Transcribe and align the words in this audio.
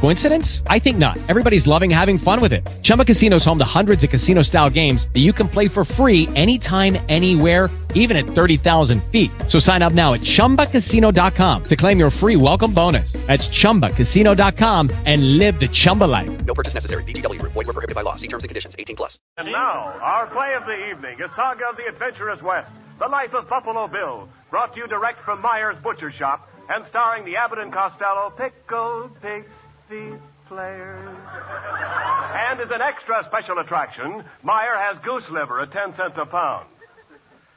Coincidence? 0.00 0.62
I 0.66 0.78
think 0.78 0.96
not. 0.96 1.18
Everybody's 1.28 1.66
loving 1.66 1.90
having 1.90 2.16
fun 2.16 2.40
with 2.40 2.54
it. 2.54 2.66
Chumba 2.82 3.04
Casino 3.04 3.36
is 3.36 3.44
home 3.44 3.58
to 3.58 3.66
hundreds 3.66 4.02
of 4.02 4.08
casino-style 4.08 4.70
games 4.70 5.06
that 5.12 5.20
you 5.20 5.34
can 5.34 5.46
play 5.46 5.68
for 5.68 5.84
free 5.84 6.26
anytime, 6.34 6.96
anywhere, 7.08 7.68
even 7.94 8.16
at 8.16 8.24
30,000 8.24 9.02
feet. 9.04 9.30
So 9.48 9.58
sign 9.58 9.82
up 9.82 9.92
now 9.92 10.14
at 10.14 10.20
ChumbaCasino.com 10.20 11.64
to 11.64 11.76
claim 11.76 11.98
your 11.98 12.10
free 12.10 12.36
welcome 12.36 12.72
bonus. 12.72 13.12
That's 13.12 13.48
ChumbaCasino.com 13.48 14.90
and 15.04 15.36
live 15.38 15.60
the 15.60 15.68
Chumba 15.68 16.04
life. 16.04 16.46
No 16.46 16.54
purchase 16.54 16.72
necessary. 16.72 17.04
VGW. 17.04 17.42
Void 17.42 17.54
where 17.54 17.64
prohibited 17.64 17.94
by 17.94 18.02
law. 18.02 18.16
See 18.16 18.28
terms 18.28 18.44
and 18.44 18.48
conditions. 18.48 18.76
18 18.78 18.96
plus. 18.96 19.18
And 19.36 19.52
now, 19.52 19.98
our 20.00 20.26
play 20.28 20.54
of 20.54 20.64
the 20.64 20.90
evening, 20.90 21.20
a 21.20 21.28
saga 21.34 21.68
of 21.68 21.76
the 21.76 21.86
adventurous 21.86 22.40
West, 22.40 22.70
the 22.98 23.08
life 23.08 23.34
of 23.34 23.50
Buffalo 23.50 23.86
Bill, 23.86 24.30
brought 24.50 24.72
to 24.74 24.80
you 24.80 24.86
direct 24.86 25.24
from 25.26 25.42
Meyer's 25.42 25.76
Butcher 25.82 26.10
Shop, 26.10 26.48
and 26.70 26.86
starring 26.86 27.24
the 27.24 27.36
Abbott 27.36 27.58
and 27.58 27.72
Costello 27.72 28.30
Pickled 28.30 29.20
Pig's 29.20 29.52
Feet 29.90 30.22
Players. 30.46 31.18
And 31.34 32.60
as 32.60 32.70
an 32.70 32.80
extra 32.80 33.24
special 33.26 33.58
attraction, 33.58 34.22
Meyer 34.44 34.78
has 34.78 34.96
goose 35.02 35.28
liver 35.30 35.60
at 35.60 35.72
10 35.72 35.96
cents 35.96 36.14
a 36.16 36.26
pound. 36.26 36.68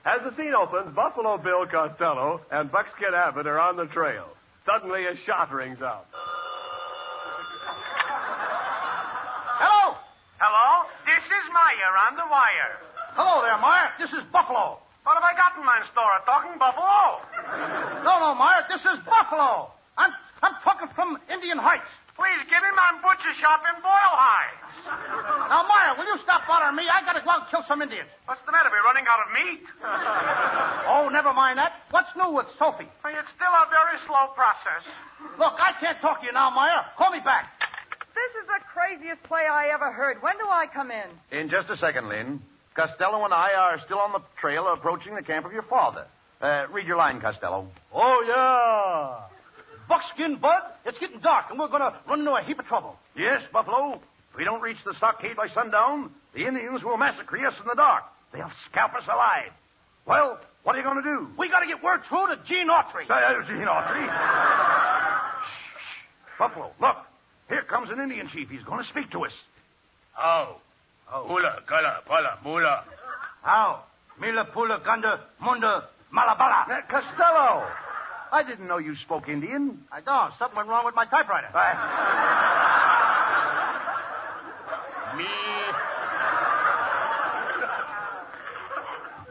As 0.03 0.19
the 0.25 0.35
scene 0.35 0.55
opens, 0.57 0.95
Buffalo 0.95 1.37
Bill 1.37 1.67
Costello 1.67 2.41
and 2.51 2.71
Buckskin 2.71 3.13
Abbott 3.13 3.45
are 3.45 3.59
on 3.59 3.77
the 3.77 3.85
trail. 3.85 4.25
Suddenly, 4.65 5.05
a 5.05 5.15
shot 5.15 5.53
rings 5.53 5.79
out. 5.83 6.07
Hello? 9.61 9.95
Hello? 10.41 10.89
This 11.05 11.23
is 11.23 11.45
Meyer 11.53 11.93
on 12.09 12.15
the 12.17 12.25
wire. 12.25 12.81
Hello 13.13 13.45
there, 13.45 13.61
Meyer. 13.61 13.93
This 13.99 14.09
is 14.09 14.25
Buffalo. 14.33 14.79
What 15.03 15.13
have 15.13 15.23
I 15.23 15.37
got 15.37 15.53
in 15.55 15.65
my 15.65 15.85
store? 15.91 16.17
Talking 16.25 16.57
buffalo? 16.57 17.21
No, 18.01 18.17
no, 18.17 18.33
Meyer. 18.33 18.65
This 18.69 18.81
is 18.81 18.97
Buffalo. 19.05 19.69
I'm, 19.97 20.09
I'm 20.41 20.55
talking 20.63 20.87
from 20.95 21.19
Indian 21.29 21.59
Heights. 21.59 21.85
Please 22.83 22.91
give 22.91 23.03
butcher 23.03 23.33
shop 23.39 23.61
in 23.63 23.81
Boyle 23.81 24.15
Heights. 24.19 24.59
Now, 25.49 25.63
Meyer, 25.63 25.95
will 25.97 26.05
you 26.05 26.19
stop 26.23 26.43
bothering 26.47 26.75
me? 26.75 26.83
I 26.91 26.99
gotta 27.05 27.23
go 27.23 27.31
out 27.31 27.47
and 27.47 27.49
kill 27.51 27.63
some 27.67 27.81
Indians. 27.81 28.09
What's 28.25 28.41
the 28.45 28.51
matter? 28.51 28.67
We're 28.71 28.83
running 28.83 29.05
out 29.07 29.23
of 29.23 29.29
meat. 29.31 29.63
Oh, 30.87 31.07
never 31.11 31.31
mind 31.33 31.57
that. 31.59 31.73
What's 31.91 32.11
new 32.15 32.31
with 32.35 32.47
Sophie? 32.59 32.87
Well, 33.03 33.13
It's 33.15 33.29
still 33.31 33.51
a 33.53 33.67
very 33.71 33.99
slow 34.05 34.35
process. 34.35 34.83
Look, 35.39 35.55
I 35.59 35.71
can't 35.79 35.99
talk 36.01 36.19
to 36.21 36.25
you 36.27 36.33
now, 36.33 36.49
Meyer. 36.49 36.83
Call 36.97 37.11
me 37.11 37.19
back. 37.23 37.47
This 38.13 38.31
is 38.43 38.47
the 38.47 38.59
craziest 38.71 39.23
play 39.23 39.47
I 39.47 39.71
ever 39.73 39.91
heard. 39.91 40.21
When 40.21 40.35
do 40.37 40.45
I 40.49 40.67
come 40.67 40.91
in? 40.91 41.07
In 41.31 41.49
just 41.49 41.69
a 41.69 41.77
second, 41.77 42.09
Lynn. 42.09 42.41
Costello 42.75 43.23
and 43.23 43.33
I 43.33 43.53
are 43.53 43.79
still 43.85 43.99
on 43.99 44.11
the 44.11 44.21
trail 44.41 44.67
approaching 44.67 45.15
the 45.15 45.21
camp 45.23 45.45
of 45.45 45.53
your 45.53 45.63
father. 45.63 46.05
Uh, 46.41 46.65
read 46.71 46.87
your 46.87 46.97
line, 46.97 47.21
Costello. 47.21 47.67
Oh, 47.93 48.23
yeah. 48.27 49.32
Buckskin 49.87 50.37
Bud, 50.37 50.61
it's 50.85 50.97
getting 50.99 51.19
dark, 51.19 51.45
and 51.49 51.59
we're 51.59 51.67
gonna 51.67 51.99
run 52.07 52.19
into 52.19 52.31
a 52.31 52.43
heap 52.43 52.59
of 52.59 52.65
trouble. 52.65 52.97
Yes, 53.15 53.41
Buffalo. 53.51 54.01
If 54.31 54.37
we 54.37 54.43
don't 54.43 54.61
reach 54.61 54.77
the 54.85 54.93
stockade 54.95 55.35
by 55.35 55.47
sundown, 55.47 56.11
the 56.33 56.45
Indians 56.45 56.83
will 56.83 56.97
massacre 56.97 57.37
us 57.45 57.53
in 57.59 57.67
the 57.67 57.75
dark. 57.75 58.03
They'll 58.33 58.51
scalp 58.69 58.95
us 58.95 59.03
alive. 59.05 59.51
Well, 60.05 60.39
what 60.63 60.75
are 60.75 60.79
you 60.79 60.83
going 60.83 61.03
to 61.03 61.03
do? 61.03 61.27
We 61.37 61.49
gotta 61.49 61.67
get 61.67 61.83
word 61.83 62.01
through 62.09 62.27
to 62.27 62.39
Gene 62.45 62.69
Autry. 62.69 63.09
Uh, 63.09 63.45
Gene 63.47 63.67
Autry. 63.67 64.07
shh, 65.43 65.77
shh. 65.77 66.39
Buffalo, 66.39 66.71
look. 66.81 66.97
Here 67.49 67.61
comes 67.63 67.91
an 67.91 67.99
Indian 67.99 68.27
chief. 68.29 68.49
He's 68.49 68.63
going 68.63 68.81
to 68.81 68.89
speak 68.89 69.11
to 69.11 69.25
us. 69.25 69.33
Oh. 70.19 70.57
Hula, 71.05 71.61
gala, 71.69 72.01
pala, 72.05 72.39
mula. 72.43 72.85
How? 73.43 73.83
Mila 74.19 74.45
Pula 74.45 74.83
Gunda 74.83 75.19
Munda 75.39 75.89
Malabala. 76.13 76.69
Uh, 76.69 76.81
Costello. 76.89 77.67
I 78.33 78.41
didn't 78.41 78.67
know 78.67 78.79
you 78.79 78.95
spoke 78.95 79.29
Indian. 79.29 79.83
I 79.91 80.01
don't. 80.01 80.33
Something 80.39 80.57
went 80.57 80.67
wrong 80.67 80.85
with 80.85 80.95
my 80.95 81.05
typewriter. 81.05 81.49
Me. 85.15 85.23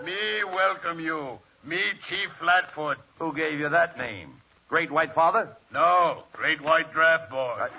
Me 0.05 0.45
welcome 0.45 1.01
you. 1.01 1.41
Me 1.65 1.81
Chief 2.09 2.29
Flatfoot. 2.41 2.99
Who 3.19 3.35
gave 3.35 3.59
you 3.59 3.69
that 3.71 3.99
name? 3.99 4.35
Great 4.69 4.93
White 4.93 5.15
Father? 5.17 5.49
No, 5.73 6.23
Great 6.33 6.63
White 6.63 6.93
Draft 6.93 7.29
Board. 7.29 7.71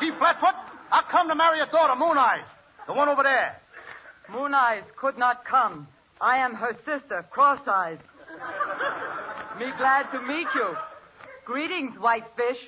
Chief 0.00 0.12
Flatfoot, 0.18 0.54
I 0.90 1.02
come 1.08 1.28
to 1.28 1.36
marry 1.36 1.58
your 1.58 1.68
daughter, 1.68 1.94
Moon 1.94 2.18
Eyes. 2.18 2.44
The 2.88 2.94
one 2.94 3.08
over 3.08 3.22
there. 3.22 3.60
Moon 4.28 4.52
Eyes 4.54 4.82
could 5.00 5.16
not 5.16 5.44
come. 5.44 5.86
I 6.20 6.38
am 6.38 6.54
her 6.54 6.76
sister, 6.84 7.24
Cross 7.30 7.60
Eyes. 7.66 7.98
Me 9.58 9.66
glad 9.78 10.10
to 10.12 10.20
meet 10.22 10.46
you. 10.54 10.76
Greetings, 11.44 11.96
Whitefish. 11.98 12.58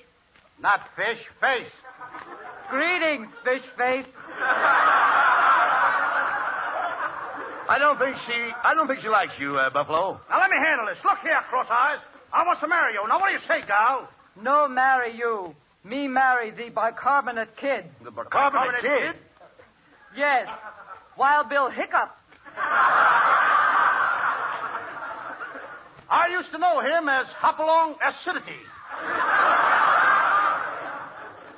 Not 0.61 0.81
fish, 0.97 1.19
face. 1.41 1.71
Greetings, 2.71 3.29
Fish 3.45 3.63
Face. 3.79 4.07
I 7.71 7.77
don't 7.79 7.99
think 7.99 8.17
she. 8.27 8.51
I 8.65 8.75
don't 8.75 8.87
think 8.87 9.01
she 9.01 9.09
likes 9.09 9.33
you, 9.39 9.57
uh, 9.57 9.71
Buffalo. 9.71 10.21
Now 10.31 10.39
let 10.41 10.51
me 10.51 10.57
handle 10.57 10.87
this. 10.87 10.99
Look 11.05 11.19
here, 11.23 11.41
Cross 11.49 11.69
Eyes. 11.71 11.99
I 12.33 12.45
want 12.47 12.61
to 12.61 12.69
marry 12.69 12.93
you. 12.95 13.07
Now 13.09 13.21
what 13.21 13.29
do 13.29 13.35
you 13.35 13.41
say, 13.47 13.63
gal? 13.67 14.09
No 14.41 14.69
marry 14.69 15.17
you. 15.17 15.55
Me 15.85 16.09
marry 16.09 16.51
the 16.51 16.69
bicarbonate 16.71 17.57
kid. 17.57 17.85
The 18.05 18.11
bicarbonate 18.11 18.83
kid. 18.83 19.17
Yes. 20.17 20.49
Wild 21.17 21.49
Bill 21.49 21.71
Hiccup. 21.71 22.11
I 26.11 26.29
used 26.29 26.51
to 26.53 26.59
know 26.59 26.81
him 26.81 27.09
as 27.09 27.27
Hopalong 27.39 27.97
Acidity. 28.01 28.61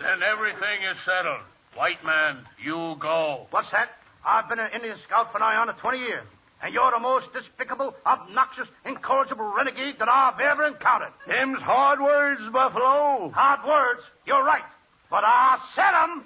Then 0.01 0.23
everything 0.23 0.83
is 0.91 0.97
settled. 1.05 1.43
White 1.77 2.05
man, 2.05 2.45
you 2.63 2.97
go. 2.99 3.47
What's 3.51 3.71
that? 3.71 3.91
I've 4.27 4.49
been 4.49 4.59
an 4.59 4.71
Indian 4.75 4.97
scout 5.07 5.31
for 5.31 5.39
nigh 5.39 5.57
on 5.57 5.69
to 5.69 5.73
20 5.75 5.99
years. 5.99 6.27
And 6.63 6.75
you're 6.75 6.91
the 6.91 6.99
most 6.99 7.33
despicable, 7.33 7.95
obnoxious, 8.05 8.67
incorrigible 8.85 9.51
renegade 9.57 9.97
that 9.99 10.09
I've 10.09 10.39
ever 10.41 10.67
encountered. 10.67 11.13
Them's 11.27 11.63
hard 11.63 12.01
words, 12.01 12.43
Buffalo. 12.53 13.31
Hard 13.31 13.67
words, 13.67 14.03
you're 14.27 14.45
right. 14.45 14.65
But 15.11 15.25
I 15.25 15.59
said 15.75 15.95
'em. 15.95 16.25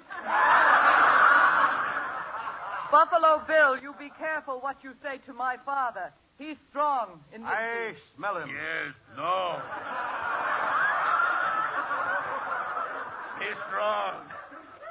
Buffalo 2.91 3.41
Bill, 3.47 3.77
you 3.77 3.93
be 3.97 4.11
careful 4.17 4.59
what 4.59 4.77
you 4.83 4.93
say 5.03 5.17
to 5.25 5.33
my 5.33 5.57
father. 5.65 6.11
He's 6.37 6.57
strong 6.69 7.19
in 7.33 7.41
the 7.41 7.47
I 7.47 7.93
smell 8.15 8.37
him. 8.37 8.49
Yes, 8.49 8.93
no. 9.15 9.61
He's 13.39 13.57
strong. 13.67 14.21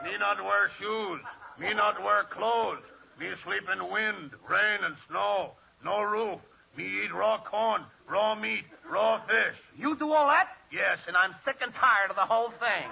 Me 0.04 0.18
not 0.18 0.42
wear 0.42 0.68
shoes. 0.78 1.20
Me 1.58 1.72
not 1.74 2.02
wear 2.02 2.24
clothes. 2.24 2.82
Me 3.20 3.28
sleep 3.44 3.62
in 3.72 3.90
wind, 3.90 4.30
rain, 4.48 4.84
and 4.84 4.96
snow. 5.08 5.52
No 5.84 6.02
roof. 6.02 6.40
Me 6.76 6.84
eat 7.04 7.12
raw 7.14 7.38
corn, 7.38 7.82
raw 8.10 8.34
meat, 8.34 8.64
raw 8.90 9.20
fish. 9.26 9.56
You 9.78 9.96
do 9.96 10.10
all 10.12 10.26
that? 10.28 10.48
Yes, 10.72 10.98
and 11.06 11.16
I'm 11.16 11.34
sick 11.44 11.56
and 11.62 11.72
tired 11.74 12.10
of 12.10 12.16
the 12.16 12.26
whole 12.26 12.50
thing. 12.58 12.88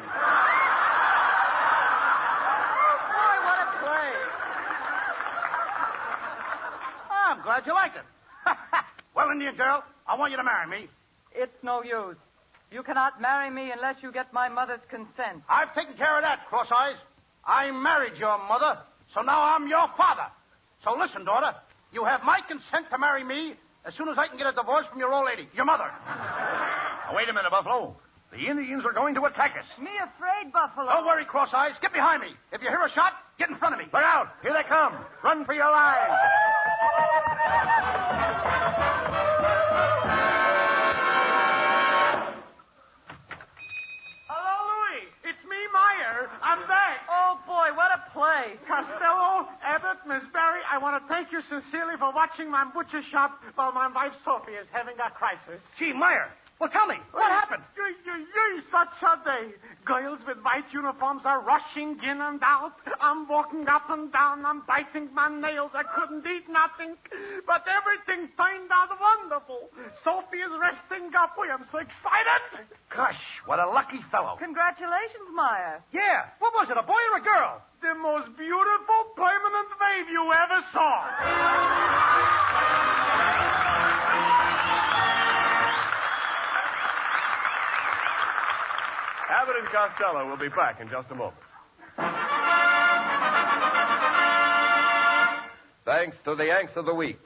Boy, 3.10 3.37
what 3.43 3.58
a 3.58 3.66
play. 3.82 4.12
I'm 7.32 7.40
glad 7.43 7.64
you 7.64 7.73
like 7.73 7.93
it. 7.96 8.05
well, 9.17 9.31
Indian 9.31 9.56
girl, 9.56 9.82
I 10.06 10.19
want 10.19 10.32
you 10.32 10.37
to 10.37 10.44
marry 10.44 10.69
me. 10.69 10.88
It's 11.34 11.56
no 11.62 11.82
use. 11.82 12.17
You 12.70 12.82
cannot 12.82 13.23
marry 13.23 13.49
me 13.49 13.73
unless 13.73 13.96
you 14.02 14.12
get 14.12 14.31
my 14.34 14.50
mother's 14.50 14.84
consent. 14.90 15.40
I've 15.49 15.75
taken 15.75 15.96
care 15.96 16.14
of 16.14 16.23
that, 16.25 16.46
Cross 16.50 16.69
Eyes. 16.70 16.96
I 17.46 17.70
married 17.70 18.19
your 18.19 18.37
mother, 18.37 18.79
so 19.14 19.23
now 19.23 19.40
I'm 19.40 19.67
your 19.67 19.88
father. 19.96 20.29
So 20.84 20.94
listen, 20.94 21.25
daughter. 21.25 21.56
You 21.90 22.05
have 22.05 22.20
my 22.23 22.40
consent 22.46 22.90
to 22.90 22.99
marry 22.99 23.25
me 23.25 23.55
as 23.87 23.94
soon 23.94 24.11
as 24.11 24.19
I 24.19 24.29
can 24.29 24.37
get 24.37 24.46
a 24.46 24.52
divorce 24.52 24.84
from 24.90 24.99
your 24.99 25.12
old 25.14 25.25
lady, 25.25 25.49
your 25.55 25.64
mother. 25.64 25.88
Now, 25.88 27.17
wait 27.17 27.31
a 27.31 27.32
minute, 27.32 27.50
Buffalo. 27.50 27.96
The 28.32 28.49
Indians 28.49 28.87
are 28.87 28.94
going 28.94 29.14
to 29.17 29.25
attack 29.26 29.56
us. 29.61 29.67
Me 29.79 29.90
afraid, 30.00 30.52
Buffalo. 30.55 30.88
Don't 30.88 31.05
worry, 31.05 31.26
Cross 31.26 31.52
Eyes. 31.52 31.73
Get 31.82 31.93
behind 31.93 32.23
me. 32.23 32.29
If 32.50 32.62
you 32.62 32.69
hear 32.69 32.81
a 32.81 32.88
shot, 32.88 33.12
get 33.38 33.50
in 33.50 33.56
front 33.56 33.75
of 33.75 33.79
me. 33.79 33.84
Look 33.93 34.02
out! 34.02 34.29
Here 34.40 34.55
they 34.55 34.62
come! 34.67 34.96
Run 35.23 35.44
for 35.44 35.52
your 35.52 35.70
lives! 35.70 36.17
Hello, 44.32 44.56
Louis. 44.64 45.12
It's 45.29 45.44
me, 45.44 45.61
Meyer. 45.69 46.31
I'm 46.43 46.67
back. 46.67 47.05
Oh, 47.12 47.37
boy, 47.46 47.76
what 47.76 47.93
a 47.93 48.00
play. 48.17 48.56
Costello, 48.67 49.44
Abbott, 49.62 50.08
Miss 50.08 50.25
Bari, 50.32 50.61
I 50.73 50.79
want 50.79 50.96
to 51.02 51.06
thank 51.06 51.32
you 51.32 51.43
sincerely 51.50 51.99
for 51.99 52.11
watching 52.14 52.50
my 52.50 52.64
butcher 52.73 53.02
shop 53.02 53.43
while 53.56 53.73
my 53.73 53.93
wife 53.93 54.12
Sophie 54.25 54.52
is 54.52 54.67
having 54.73 54.94
a 55.05 55.11
crisis. 55.11 55.61
Gee, 55.79 55.93
Meyer. 55.93 56.32
Well, 56.62 56.70
tell 56.70 56.86
me, 56.86 56.94
what 57.10 57.26
happened? 57.26 57.64
Yee, 57.74 57.90
yee, 58.06 58.22
yee, 58.22 58.62
such 58.70 58.94
a 59.02 59.18
day. 59.26 59.50
Girls 59.84 60.20
with 60.24 60.38
white 60.46 60.70
uniforms 60.72 61.22
are 61.24 61.42
rushing 61.42 61.98
in 61.98 62.20
and 62.22 62.38
out. 62.40 62.78
I'm 63.00 63.26
walking 63.26 63.66
up 63.66 63.90
and 63.90 64.12
down. 64.12 64.46
I'm 64.46 64.62
biting 64.62 65.12
my 65.12 65.26
nails. 65.26 65.72
I 65.74 65.82
couldn't 65.82 66.22
eat 66.22 66.46
nothing. 66.46 66.94
But 67.48 67.66
everything 67.66 68.30
turned 68.38 68.70
out 68.70 68.94
wonderful. 68.94 69.74
Sophie 70.04 70.38
is 70.38 70.54
resting 70.62 71.10
up. 71.18 71.34
We 71.34 71.50
am 71.50 71.66
so 71.72 71.78
excited. 71.78 72.70
Gosh, 72.94 73.18
what 73.46 73.58
a 73.58 73.66
lucky 73.66 73.98
fellow. 74.12 74.38
Congratulations, 74.38 75.34
Meyer. 75.34 75.82
Yeah. 75.92 76.30
What 76.38 76.54
was 76.54 76.70
it, 76.70 76.78
a 76.78 76.86
boy 76.86 77.02
or 77.10 77.18
a 77.18 77.24
girl? 77.26 77.58
The 77.82 77.98
most 77.98 78.38
beautiful 78.38 79.00
permanent 79.18 79.70
wave 79.82 80.06
you 80.14 80.30
ever 80.30 80.62
saw. 80.70 82.11
Abbott 89.32 89.56
and 89.61 89.69
Costello 89.69 90.29
will 90.29 90.37
be 90.37 90.50
back 90.50 90.79
in 90.81 90.90
just 90.90 91.11
a 91.11 91.14
moment. 91.14 91.37
Thanks 95.87 96.17
to 96.25 96.34
the 96.34 96.44
Yanks 96.44 96.76
of 96.76 96.84
the 96.84 96.94
Week. 96.94 97.20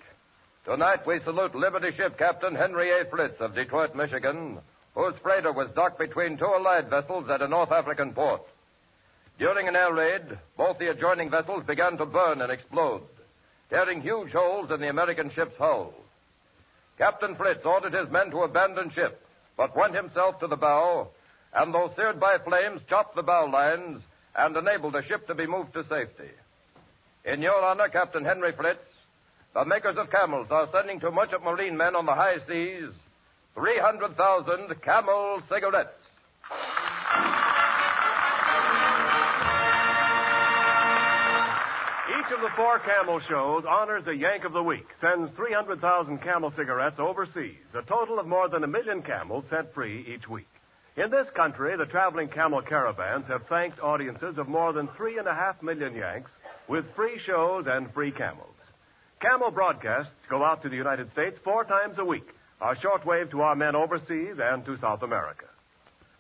Tonight 0.64 1.04
we 1.04 1.18
salute 1.20 1.56
Liberty 1.56 1.90
ship 1.96 2.16
Captain 2.16 2.54
Henry 2.54 2.90
A. 2.92 3.10
Fritz 3.10 3.40
of 3.40 3.56
Detroit, 3.56 3.96
Michigan, 3.96 4.58
whose 4.94 5.14
freighter 5.20 5.52
was 5.52 5.68
docked 5.74 5.98
between 5.98 6.38
two 6.38 6.44
Allied 6.44 6.88
vessels 6.88 7.28
at 7.28 7.42
a 7.42 7.48
North 7.48 7.72
African 7.72 8.12
port. 8.12 8.42
During 9.40 9.66
an 9.66 9.74
air 9.74 9.92
raid, 9.92 10.38
both 10.56 10.78
the 10.78 10.90
adjoining 10.90 11.28
vessels 11.28 11.64
began 11.66 11.98
to 11.98 12.06
burn 12.06 12.40
and 12.40 12.52
explode, 12.52 13.02
tearing 13.68 14.00
huge 14.00 14.30
holes 14.30 14.70
in 14.70 14.80
the 14.80 14.90
American 14.90 15.28
ship's 15.30 15.56
hull. 15.58 15.92
Captain 16.98 17.34
Fritz 17.34 17.66
ordered 17.66 17.94
his 17.94 18.10
men 18.12 18.30
to 18.30 18.44
abandon 18.44 18.90
ship, 18.90 19.26
but 19.56 19.76
went 19.76 19.94
himself 19.94 20.38
to 20.38 20.46
the 20.46 20.56
bow, 20.56 21.08
and 21.56 21.72
though 21.72 21.90
seared 21.96 22.20
by 22.20 22.36
flames, 22.44 22.82
chopped 22.88 23.16
the 23.16 23.22
bow 23.22 23.46
lines 23.46 24.02
and 24.36 24.56
enabled 24.56 24.92
the 24.92 25.02
ship 25.08 25.26
to 25.26 25.34
be 25.34 25.46
moved 25.46 25.72
to 25.72 25.82
safety. 25.84 26.30
In 27.24 27.40
your 27.40 27.64
honor, 27.64 27.88
Captain 27.88 28.24
Henry 28.24 28.52
Fritz, 28.56 28.84
the 29.54 29.64
makers 29.64 29.96
of 29.98 30.10
camels 30.10 30.48
are 30.50 30.68
sending 30.70 31.00
to 31.00 31.10
merchant 31.10 31.42
marine 31.42 31.76
men 31.76 31.96
on 31.96 32.04
the 32.04 32.14
high 32.14 32.36
seas 32.46 32.92
300,000 33.54 34.82
camel 34.82 35.40
cigarettes. 35.48 35.88
Each 42.18 42.32
of 42.34 42.40
the 42.42 42.50
four 42.54 42.80
camel 42.80 43.18
shows 43.20 43.64
honors 43.66 44.06
a 44.06 44.14
Yank 44.14 44.44
of 44.44 44.52
the 44.52 44.62
Week, 44.62 44.86
sends 45.00 45.34
300,000 45.36 46.18
camel 46.18 46.52
cigarettes 46.54 46.96
overseas, 46.98 47.56
a 47.74 47.82
total 47.82 48.18
of 48.18 48.26
more 48.26 48.50
than 48.50 48.62
a 48.62 48.66
million 48.66 49.00
camels 49.00 49.44
set 49.48 49.72
free 49.72 50.04
each 50.14 50.28
week. 50.28 50.46
In 50.96 51.10
this 51.10 51.28
country, 51.30 51.76
the 51.76 51.84
traveling 51.84 52.28
camel 52.28 52.62
caravans 52.62 53.26
have 53.26 53.46
thanked 53.48 53.80
audiences 53.80 54.38
of 54.38 54.48
more 54.48 54.72
than 54.72 54.88
three 54.96 55.18
and 55.18 55.28
a 55.28 55.34
half 55.34 55.62
million 55.62 55.94
Yanks 55.94 56.30
with 56.68 56.86
free 56.94 57.18
shows 57.18 57.66
and 57.66 57.92
free 57.92 58.10
camels. 58.10 58.54
Camel 59.20 59.50
broadcasts 59.50 60.12
go 60.30 60.42
out 60.42 60.62
to 60.62 60.70
the 60.70 60.76
United 60.76 61.10
States 61.10 61.38
four 61.44 61.64
times 61.64 61.98
a 61.98 62.04
week, 62.04 62.28
a 62.62 62.74
shortwave 62.74 63.30
to 63.30 63.42
our 63.42 63.54
men 63.54 63.76
overseas 63.76 64.38
and 64.40 64.64
to 64.64 64.78
South 64.78 65.02
America. 65.02 65.44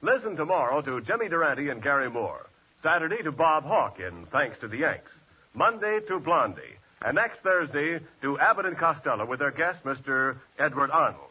Listen 0.02 0.36
tomorrow 0.36 0.82
to 0.82 1.00
Jimmy 1.00 1.28
Durante 1.30 1.70
and 1.70 1.82
Garry 1.82 2.10
Moore. 2.10 2.46
Saturday 2.82 3.22
to 3.22 3.32
Bob 3.32 3.64
Hawk 3.64 3.98
in 3.98 4.26
Thanks 4.26 4.58
to 4.58 4.68
the 4.68 4.78
Yanks. 4.78 5.10
Monday 5.54 6.00
to 6.06 6.20
Blondie. 6.20 6.76
And 7.00 7.14
next 7.14 7.40
Thursday 7.40 8.00
to 8.20 8.38
Abbott 8.38 8.66
and 8.66 8.76
Costello 8.76 9.24
with 9.24 9.38
their 9.38 9.50
guest, 9.52 9.84
Mr. 9.84 10.36
Edward 10.58 10.90
Arnold. 10.90 11.30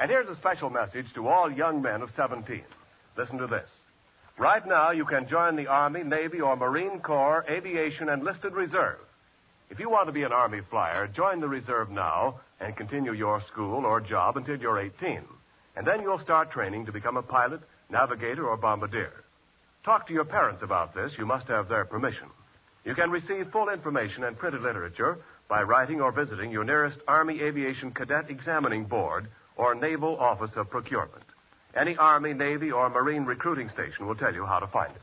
And 0.00 0.10
here's 0.10 0.30
a 0.30 0.36
special 0.36 0.70
message 0.70 1.12
to 1.14 1.28
all 1.28 1.52
young 1.52 1.82
men 1.82 2.00
of 2.00 2.08
17. 2.16 2.62
Listen 3.18 3.36
to 3.36 3.46
this. 3.46 3.68
Right 4.38 4.66
now, 4.66 4.92
you 4.92 5.04
can 5.04 5.28
join 5.28 5.56
the 5.56 5.66
Army, 5.66 6.02
Navy, 6.02 6.40
or 6.40 6.56
Marine 6.56 7.00
Corps, 7.00 7.44
Aviation, 7.50 8.08
Enlisted 8.08 8.54
Reserve. 8.54 8.98
If 9.68 9.78
you 9.78 9.90
want 9.90 10.08
to 10.08 10.12
be 10.12 10.22
an 10.22 10.32
Army 10.32 10.60
flyer, 10.70 11.06
join 11.06 11.40
the 11.40 11.48
reserve 11.48 11.90
now 11.90 12.40
and 12.60 12.74
continue 12.74 13.12
your 13.12 13.42
school 13.52 13.84
or 13.84 14.00
job 14.00 14.38
until 14.38 14.58
you're 14.58 14.80
18. 14.80 15.20
And 15.76 15.86
then 15.86 16.00
you'll 16.00 16.18
start 16.18 16.50
training 16.50 16.86
to 16.86 16.92
become 16.92 17.18
a 17.18 17.22
pilot, 17.22 17.60
navigator, 17.90 18.48
or 18.48 18.56
bombardier. 18.56 19.24
Talk 19.84 20.06
to 20.06 20.14
your 20.14 20.24
parents 20.24 20.62
about 20.62 20.94
this. 20.94 21.12
You 21.18 21.26
must 21.26 21.46
have 21.48 21.68
their 21.68 21.84
permission. 21.84 22.28
You 22.86 22.94
can 22.94 23.10
receive 23.10 23.52
full 23.52 23.68
information 23.68 24.24
and 24.24 24.38
printed 24.38 24.62
literature 24.62 25.18
by 25.46 25.62
writing 25.62 26.00
or 26.00 26.10
visiting 26.10 26.50
your 26.50 26.64
nearest 26.64 26.98
Army 27.06 27.42
Aviation 27.42 27.90
Cadet 27.90 28.30
Examining 28.30 28.84
Board 28.84 29.28
or 29.60 29.74
Naval 29.74 30.16
Office 30.18 30.52
of 30.56 30.70
Procurement. 30.70 31.22
Any 31.76 31.94
Army, 31.98 32.32
Navy, 32.32 32.72
or 32.72 32.88
Marine 32.88 33.26
recruiting 33.26 33.68
station 33.68 34.06
will 34.06 34.14
tell 34.14 34.32
you 34.32 34.46
how 34.46 34.58
to 34.58 34.66
find 34.66 34.90
it. 34.96 35.02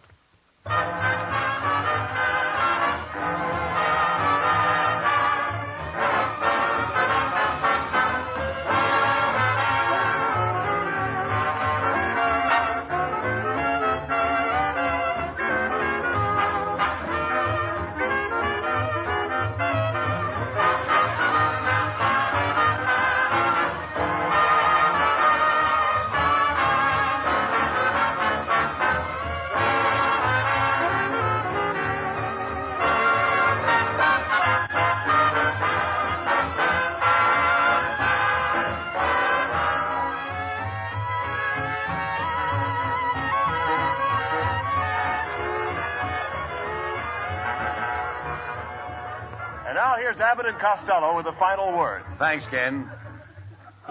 Here's 50.08 50.22
Abbott 50.22 50.46
and 50.46 50.58
Costello 50.58 51.18
with 51.18 51.26
the 51.26 51.34
final 51.34 51.78
word. 51.78 52.02
Thanks, 52.18 52.46
Ken. 52.50 52.90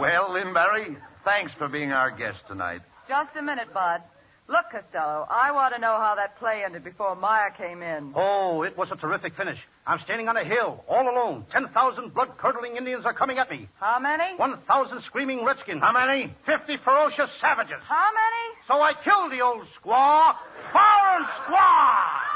Well, 0.00 0.32
Lynn 0.32 0.54
Bari, 0.54 0.96
thanks 1.26 1.52
for 1.58 1.68
being 1.68 1.92
our 1.92 2.11
guest 2.11 2.38
tonight. 2.49 2.80
Just 3.06 3.37
a 3.38 3.42
minute, 3.42 3.68
Bud. 3.75 4.00
Look, 4.49 4.64
Costello, 4.73 5.26
I 5.28 5.52
want 5.52 5.75
to 5.75 5.80
know 5.80 5.99
how 6.00 6.14
that 6.16 6.38
play 6.38 6.62
ended 6.64 6.85
before 6.85 7.14
Meyer 7.16 7.50
came 7.50 7.82
in. 7.82 8.14
Oh, 8.16 8.62
it 8.62 8.78
was 8.78 8.90
a 8.90 8.96
terrific 8.96 9.37
finish. 9.37 9.58
I'm 9.87 9.99
standing 10.04 10.26
on 10.26 10.38
a 10.38 10.44
hill, 10.44 10.82
all 10.88 11.02
alone. 11.02 11.44
10,000 11.52 12.14
blood-curdling 12.14 12.76
Indians 12.76 13.04
are 13.04 13.12
coming 13.12 13.37
at 13.37 13.50
me. 13.50 13.68
How 13.78 13.99
many? 13.99 14.38
1,000 14.38 15.02
screaming 15.02 15.44
redskins. 15.44 15.82
How 15.82 15.92
many? 15.92 16.35
50 16.46 16.78
ferocious 16.82 17.28
savages. 17.42 17.82
How 17.87 18.08
many? 18.08 18.56
So 18.68 18.80
I 18.80 18.94
killed 19.04 19.32
the 19.32 19.42
old 19.44 19.66
squaw. 19.76 20.35
Fire 20.73 21.18
and 21.18 21.26
squaw! 21.44 22.32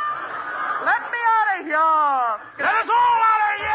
Let 0.84 1.00
me 1.12 1.18
out 1.20 1.60
of 1.60 1.66
here. 1.66 2.64
Let 2.64 2.74
us 2.74 2.88
all 2.88 3.20
out 3.20 3.42
of 3.44 3.60
here! 3.60 3.70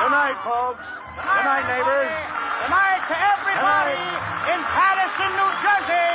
Good 0.00 0.12
night, 0.30 0.44
folks. 0.44 0.86
Good 1.16 1.44
night, 1.44 1.66
neighbors. 1.66 2.06
Good 2.06 2.70
night 2.70 3.02
to 3.10 3.16
everybody 3.18 3.98
in 4.54 4.60
Paterson, 4.62 5.30
New 5.34 5.50
Jersey. 5.58 6.10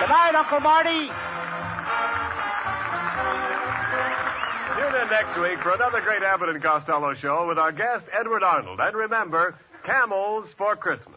Good 0.00 0.10
night, 0.10 0.34
Uncle 0.34 0.60
Marty. 0.60 1.10
Tune 4.74 5.00
in 5.00 5.08
next 5.10 5.38
week 5.40 5.62
for 5.62 5.72
another 5.74 6.00
great 6.00 6.22
Abbott 6.22 6.48
and 6.48 6.62
Costello 6.62 7.14
show 7.14 7.46
with 7.46 7.58
our 7.58 7.72
guest, 7.72 8.06
Edward 8.18 8.42
Arnold. 8.42 8.80
And 8.80 8.96
remember, 8.96 9.54
camels 9.84 10.48
for 10.58 10.74
Christmas. 10.74 11.14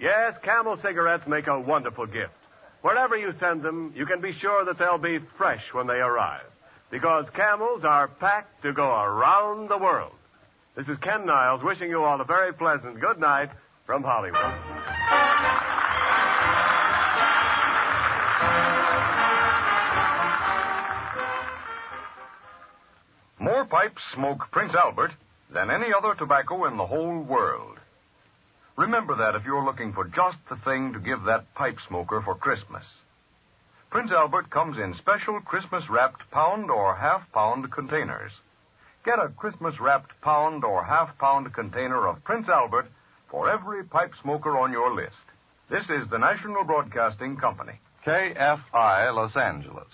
Yes, 0.00 0.36
camel 0.42 0.78
cigarettes 0.80 1.26
make 1.26 1.48
a 1.48 1.60
wonderful 1.60 2.06
gift. 2.06 2.37
Wherever 2.82 3.16
you 3.16 3.32
send 3.40 3.62
them, 3.62 3.92
you 3.96 4.06
can 4.06 4.20
be 4.20 4.32
sure 4.32 4.64
that 4.64 4.78
they'll 4.78 4.98
be 4.98 5.18
fresh 5.36 5.72
when 5.72 5.86
they 5.86 5.94
arrive. 5.94 6.46
Because 6.90 7.28
camels 7.30 7.84
are 7.84 8.08
packed 8.08 8.62
to 8.62 8.72
go 8.72 8.88
around 8.88 9.68
the 9.68 9.78
world. 9.78 10.12
This 10.76 10.88
is 10.88 10.96
Ken 10.98 11.26
Niles 11.26 11.62
wishing 11.62 11.90
you 11.90 12.04
all 12.04 12.20
a 12.20 12.24
very 12.24 12.52
pleasant 12.52 13.00
good 13.00 13.18
night 13.18 13.50
from 13.84 14.04
Hollywood. 14.04 14.38
More 23.40 23.64
pipes 23.64 24.02
smoke 24.14 24.50
Prince 24.52 24.74
Albert 24.74 25.12
than 25.52 25.70
any 25.70 25.92
other 25.92 26.14
tobacco 26.14 26.66
in 26.66 26.76
the 26.76 26.86
whole 26.86 27.22
world. 27.22 27.77
Remember 28.78 29.16
that 29.16 29.34
if 29.34 29.44
you're 29.44 29.64
looking 29.64 29.92
for 29.92 30.04
just 30.04 30.38
the 30.48 30.54
thing 30.54 30.92
to 30.92 31.00
give 31.00 31.24
that 31.24 31.52
pipe 31.56 31.78
smoker 31.88 32.22
for 32.24 32.36
Christmas. 32.36 32.84
Prince 33.90 34.12
Albert 34.12 34.50
comes 34.50 34.78
in 34.78 34.94
special 34.94 35.40
Christmas 35.40 35.90
wrapped 35.90 36.30
pound 36.30 36.70
or 36.70 36.94
half 36.94 37.22
pound 37.32 37.72
containers. 37.72 38.30
Get 39.04 39.18
a 39.18 39.30
Christmas 39.30 39.80
wrapped 39.80 40.12
pound 40.20 40.62
or 40.62 40.84
half 40.84 41.18
pound 41.18 41.52
container 41.54 42.06
of 42.06 42.22
Prince 42.22 42.48
Albert 42.48 42.86
for 43.28 43.50
every 43.50 43.82
pipe 43.82 44.12
smoker 44.22 44.56
on 44.56 44.70
your 44.70 44.94
list. 44.94 45.26
This 45.68 45.90
is 45.90 46.08
the 46.08 46.18
National 46.18 46.62
Broadcasting 46.62 47.36
Company. 47.36 47.80
KFI 48.06 49.12
Los 49.12 49.36
Angeles. 49.36 49.92